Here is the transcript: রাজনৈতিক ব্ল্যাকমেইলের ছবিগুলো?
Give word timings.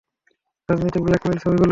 রাজনৈতিক 0.69 1.01
ব্ল্যাকমেইলের 1.03 1.41
ছবিগুলো? 1.43 1.69